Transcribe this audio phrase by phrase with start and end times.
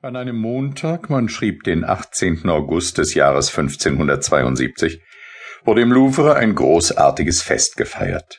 [0.00, 2.48] An einem Montag, man schrieb den 18.
[2.48, 5.00] August des Jahres 1572,
[5.64, 8.38] wurde im Louvre ein großartiges Fest gefeiert.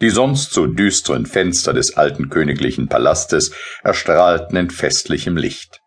[0.00, 3.50] Die sonst so düsteren Fenster des alten königlichen Palastes
[3.82, 5.80] erstrahlten in festlichem Licht.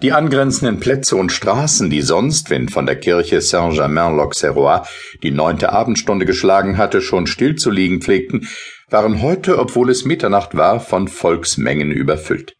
[0.00, 4.86] Die angrenzenden Plätze und Straßen, die sonst, wenn von der Kirche Saint-Germain-l'Auxerrois
[5.24, 8.48] die neunte Abendstunde geschlagen hatte, schon still zu liegen pflegten,
[8.90, 12.54] waren heute, obwohl es Mitternacht war, von Volksmengen überfüllt.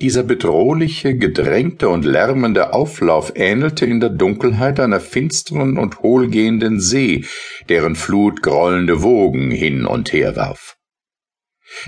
[0.00, 7.24] Dieser bedrohliche, gedrängte und lärmende Auflauf ähnelte in der Dunkelheit einer finsteren und hohlgehenden See,
[7.68, 10.76] deren Flut grollende Wogen hin und her warf.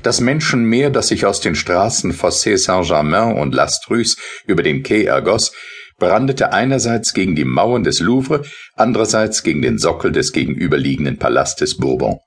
[0.02, 5.52] Das Menschenmeer, das sich aus den Straßen Fossé Saint-Germain und Lastruce über den Quai ergoss,
[5.98, 8.42] brandete einerseits gegen die Mauern des Louvre,
[8.74, 12.18] andererseits gegen den Sockel des gegenüberliegenden Palastes Bourbon.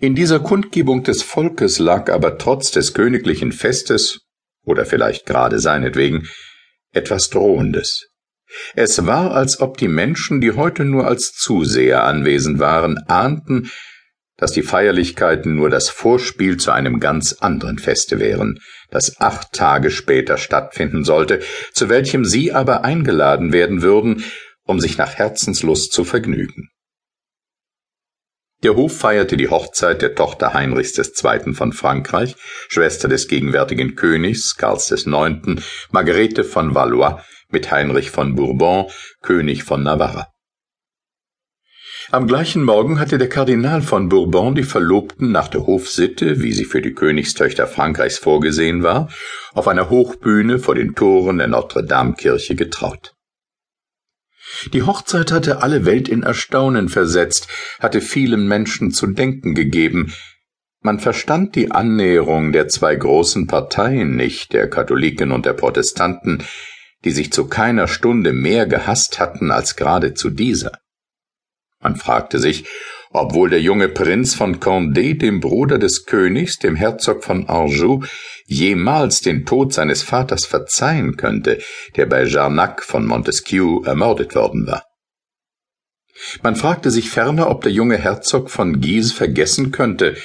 [0.00, 4.20] In dieser Kundgebung des Volkes lag aber trotz des königlichen Festes,
[4.64, 6.28] oder vielleicht gerade seinetwegen,
[6.92, 8.08] etwas Drohendes.
[8.74, 13.70] Es war, als ob die Menschen, die heute nur als Zuseher anwesend waren, ahnten,
[14.36, 18.58] dass die Feierlichkeiten nur das Vorspiel zu einem ganz anderen Feste wären,
[18.90, 21.40] das acht Tage später stattfinden sollte,
[21.72, 24.24] zu welchem sie aber eingeladen werden würden,
[24.64, 26.70] um sich nach Herzenslust zu vergnügen.
[28.64, 31.52] Der Hof feierte die Hochzeit der Tochter Heinrichs II.
[31.52, 32.34] von Frankreich,
[32.70, 35.62] Schwester des gegenwärtigen Königs Karls IX.,
[35.92, 37.20] Margarete von Valois
[37.50, 38.86] mit Heinrich von Bourbon,
[39.20, 40.28] König von Navarra.
[42.10, 46.64] Am gleichen Morgen hatte der Kardinal von Bourbon die Verlobten nach der Hofsitte, wie sie
[46.64, 49.10] für die Königstöchter Frankreichs vorgesehen war,
[49.52, 53.13] auf einer Hochbühne vor den Toren der Notre-Dame-Kirche getraut.
[54.72, 57.48] Die Hochzeit hatte alle Welt in Erstaunen versetzt,
[57.80, 60.12] hatte vielen Menschen zu denken gegeben.
[60.80, 66.44] Man verstand die Annäherung der zwei großen Parteien nicht, der Katholiken und der Protestanten,
[67.04, 70.72] die sich zu keiner Stunde mehr gehasst hatten als gerade zu dieser.
[71.80, 72.66] Man fragte sich,
[73.14, 78.02] obwohl der junge Prinz von Condé dem Bruder des Königs, dem Herzog von Anjou,
[78.46, 81.60] jemals den Tod seines Vaters verzeihen könnte,
[81.96, 84.84] der bei Jarnac von Montesquieu ermordet worden war.
[86.42, 90.16] Man fragte sich ferner, ob der junge Herzog von Guise vergessen könnte,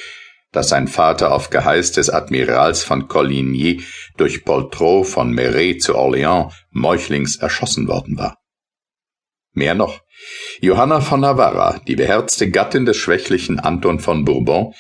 [0.52, 3.84] dass sein Vater auf Geheiß des Admirals von Coligny
[4.18, 8.39] durch Poltrot von Meret zu Orléans meuchlings erschossen worden war.
[9.59, 10.00] Mehr noch,
[10.62, 14.74] Johanna von Navarra, die beherzte Gattin des schwächlichen Anton von Bourbon,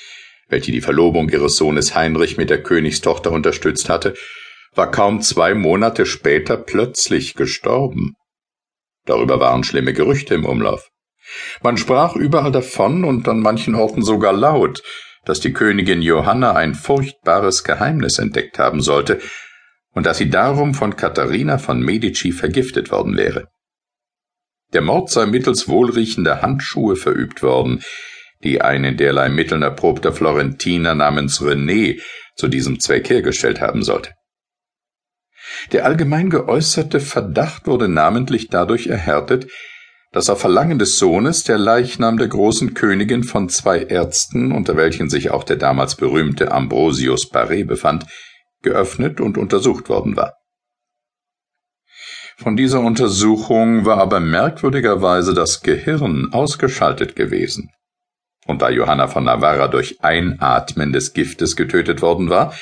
[0.47, 4.13] welche die Verlobung ihres Sohnes Heinrich mit der Königstochter unterstützt hatte,
[4.75, 8.13] war kaum zwei Monate später plötzlich gestorben.
[9.05, 10.87] Darüber waren schlimme Gerüchte im Umlauf.
[11.61, 14.81] Man sprach überall davon und an manchen Orten sogar laut,
[15.25, 19.19] dass die Königin Johanna ein furchtbares Geheimnis entdeckt haben sollte
[19.91, 23.49] und dass sie darum von Katharina von Medici vergiftet worden wäre.
[24.73, 27.81] Der Mord sei mittels wohlriechender Handschuhe verübt worden,
[28.43, 32.01] die ein in derlei Mitteln erprobter Florentiner namens René
[32.35, 34.11] zu diesem Zweck hergestellt haben sollte.
[35.71, 39.51] Der allgemein geäußerte Verdacht wurde namentlich dadurch erhärtet,
[40.11, 45.09] dass auf Verlangen des Sohnes der Leichnam der großen Königin von zwei Ärzten, unter welchen
[45.09, 48.05] sich auch der damals berühmte Ambrosius Paré befand,
[48.61, 50.33] geöffnet und untersucht worden war.
[52.41, 57.69] Von dieser Untersuchung war aber merkwürdigerweise das Gehirn ausgeschaltet gewesen.
[58.45, 62.55] Und da Johanna von Navarra durch Einatmen des Giftes getötet worden war,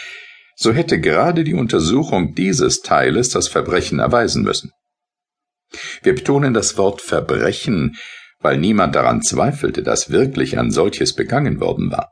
[0.55, 4.71] so hätte gerade die Untersuchung dieses Teiles das Verbrechen erweisen müssen.
[6.01, 7.97] Wir betonen das Wort Verbrechen,
[8.39, 12.09] weil niemand daran zweifelte, dass wirklich ein solches begangen worden war.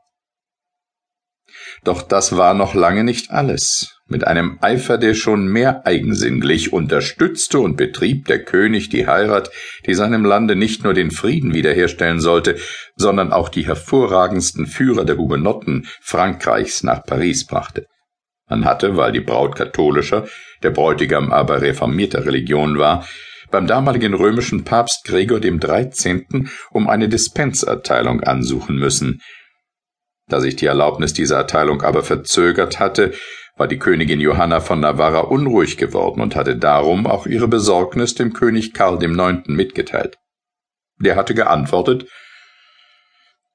[1.82, 3.95] Doch das war noch lange nicht alles.
[4.08, 9.50] Mit einem Eifer, der schon mehr eigensinnlich unterstützte und betrieb der König die Heirat,
[9.84, 12.56] die seinem Lande nicht nur den Frieden wiederherstellen sollte,
[12.94, 17.86] sondern auch die hervorragendsten Führer der Hugenotten Frankreichs nach Paris brachte.
[18.48, 20.28] Man hatte, weil die Braut katholischer,
[20.62, 23.08] der Bräutigam aber reformierter Religion war,
[23.50, 26.48] beim damaligen römischen Papst Gregor dem 13.
[26.70, 29.20] um eine Dispenzerteilung ansuchen müssen,
[30.28, 33.12] da sich die Erlaubnis dieser Erteilung aber verzögert hatte,
[33.56, 38.32] war die Königin Johanna von Navarra unruhig geworden und hatte darum auch ihre Besorgnis dem
[38.32, 39.48] König Karl IX.
[39.48, 40.18] mitgeteilt.
[40.98, 42.06] Der hatte geantwortet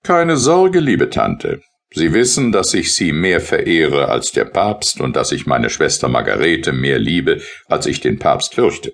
[0.04, 1.62] Keine Sorge, liebe Tante.
[1.94, 6.08] Sie wissen, dass ich Sie mehr verehre als der Papst und dass ich meine Schwester
[6.08, 8.94] Margarete mehr liebe, als ich den Papst fürchte.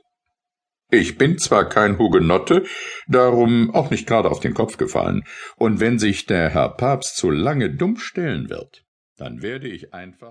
[0.90, 2.64] Ich bin zwar kein Hugenotte,
[3.08, 5.24] darum auch nicht gerade auf den Kopf gefallen,
[5.58, 8.84] und wenn sich der Herr Papst zu lange dumm stellen wird,
[9.18, 10.26] dann werde ich einfach